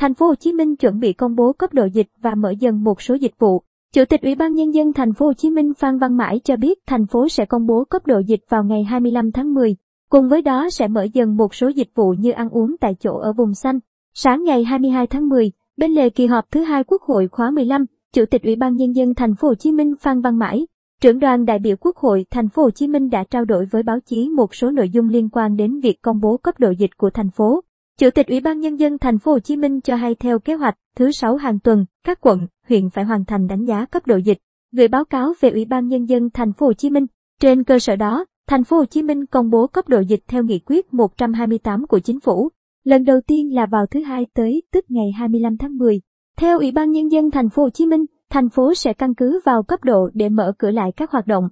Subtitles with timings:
[0.00, 2.84] Thành phố Hồ Chí Minh chuẩn bị công bố cấp độ dịch và mở dần
[2.84, 3.62] một số dịch vụ.
[3.94, 6.56] Chủ tịch Ủy ban nhân dân thành phố Hồ Chí Minh Phan Văn Mãi cho
[6.56, 9.76] biết thành phố sẽ công bố cấp độ dịch vào ngày 25 tháng 10.
[10.10, 13.18] Cùng với đó sẽ mở dần một số dịch vụ như ăn uống tại chỗ
[13.18, 13.78] ở vùng xanh.
[14.14, 17.84] Sáng ngày 22 tháng 10, bên lề kỳ họp thứ hai Quốc hội khóa 15,
[18.12, 20.66] Chủ tịch Ủy ban nhân dân thành phố Hồ Chí Minh Phan Văn Mãi,
[21.00, 23.82] trưởng đoàn đại biểu Quốc hội thành phố Hồ Chí Minh đã trao đổi với
[23.82, 26.96] báo chí một số nội dung liên quan đến việc công bố cấp độ dịch
[26.96, 27.60] của thành phố.
[27.98, 30.54] Chủ tịch Ủy ban nhân dân thành phố Hồ Chí Minh cho hay theo kế
[30.54, 34.16] hoạch, thứ sáu hàng tuần, các quận, huyện phải hoàn thành đánh giá cấp độ
[34.16, 34.38] dịch,
[34.72, 37.06] gửi báo cáo về Ủy ban nhân dân thành phố Hồ Chí Minh.
[37.40, 40.42] Trên cơ sở đó, thành phố Hồ Chí Minh công bố cấp độ dịch theo
[40.42, 42.48] nghị quyết 128 của chính phủ.
[42.84, 46.00] Lần đầu tiên là vào thứ hai tới, tức ngày 25 tháng 10.
[46.36, 49.40] Theo Ủy ban nhân dân thành phố Hồ Chí Minh, thành phố sẽ căn cứ
[49.44, 51.48] vào cấp độ để mở cửa lại các hoạt động.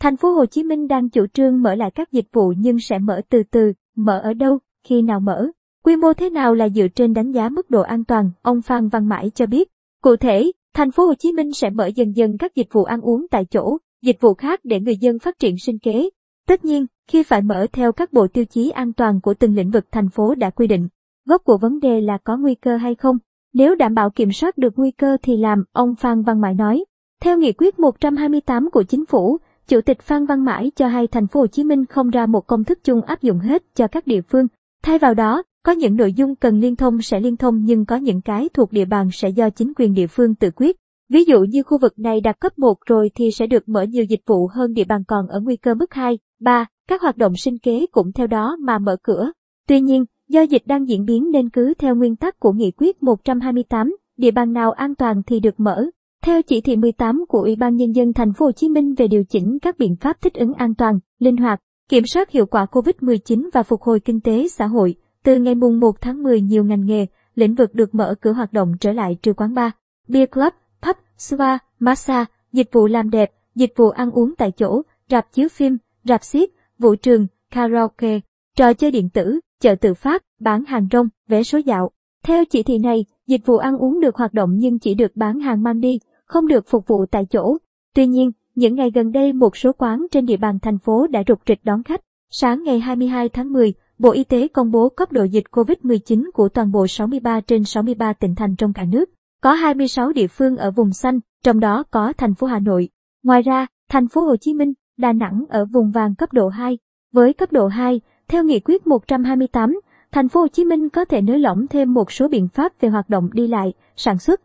[0.00, 2.98] Thành phố Hồ Chí Minh đang chủ trương mở lại các dịch vụ nhưng sẽ
[2.98, 5.48] mở từ từ, mở ở đâu, khi nào mở.
[5.88, 8.88] Quy mô thế nào là dựa trên đánh giá mức độ an toàn, ông Phan
[8.88, 9.68] Văn Mãi cho biết.
[10.02, 13.00] Cụ thể, thành phố Hồ Chí Minh sẽ mở dần dần các dịch vụ ăn
[13.00, 16.10] uống tại chỗ, dịch vụ khác để người dân phát triển sinh kế.
[16.48, 19.70] Tất nhiên, khi phải mở theo các bộ tiêu chí an toàn của từng lĩnh
[19.70, 20.88] vực thành phố đã quy định,
[21.26, 23.18] gốc của vấn đề là có nguy cơ hay không.
[23.52, 26.84] Nếu đảm bảo kiểm soát được nguy cơ thì làm, ông Phan Văn Mãi nói.
[27.20, 31.26] Theo nghị quyết 128 của chính phủ, Chủ tịch Phan Văn Mãi cho hay thành
[31.26, 34.06] phố Hồ Chí Minh không ra một công thức chung áp dụng hết cho các
[34.06, 34.46] địa phương.
[34.82, 37.96] Thay vào đó, có những nội dung cần liên thông sẽ liên thông nhưng có
[37.96, 40.76] những cái thuộc địa bàn sẽ do chính quyền địa phương tự quyết.
[41.08, 44.04] Ví dụ như khu vực này đạt cấp 1 rồi thì sẽ được mở nhiều
[44.04, 47.32] dịch vụ hơn địa bàn còn ở nguy cơ mức 2, 3, các hoạt động
[47.36, 49.30] sinh kế cũng theo đó mà mở cửa.
[49.68, 53.02] Tuy nhiên, do dịch đang diễn biến nên cứ theo nguyên tắc của nghị quyết
[53.02, 55.84] 128, địa bàn nào an toàn thì được mở.
[56.22, 59.08] Theo chỉ thị 18 của Ủy ban nhân dân thành phố Hồ Chí Minh về
[59.08, 62.66] điều chỉnh các biện pháp thích ứng an toàn, linh hoạt, kiểm soát hiệu quả
[62.72, 66.64] COVID-19 và phục hồi kinh tế xã hội, từ ngày mùng 1 tháng 10 nhiều
[66.64, 69.70] ngành nghề, lĩnh vực được mở cửa hoạt động trở lại trừ quán bar,
[70.08, 70.52] beer club,
[70.82, 75.48] pub, spa, massage, dịch vụ làm đẹp, dịch vụ ăn uống tại chỗ, rạp chiếu
[75.48, 78.20] phim, rạp xiếc, vũ trường, karaoke,
[78.56, 81.90] trò chơi điện tử, chợ tự phát, bán hàng rong, vé số dạo.
[82.24, 85.40] Theo chỉ thị này, dịch vụ ăn uống được hoạt động nhưng chỉ được bán
[85.40, 87.56] hàng mang đi, không được phục vụ tại chỗ.
[87.94, 91.22] Tuy nhiên, những ngày gần đây một số quán trên địa bàn thành phố đã
[91.28, 92.00] rục rịch đón khách.
[92.30, 96.48] Sáng ngày 22 tháng 10, Bộ Y tế công bố cấp độ dịch COVID-19 của
[96.48, 99.10] toàn bộ 63 trên 63 tỉnh thành trong cả nước.
[99.42, 102.88] Có 26 địa phương ở vùng xanh, trong đó có thành phố Hà Nội.
[103.22, 106.78] Ngoài ra, thành phố Hồ Chí Minh, Đà Nẵng ở vùng vàng cấp độ 2.
[107.12, 109.80] Với cấp độ 2, theo nghị quyết 128,
[110.12, 112.88] thành phố Hồ Chí Minh có thể nới lỏng thêm một số biện pháp về
[112.88, 114.40] hoạt động đi lại, sản xuất,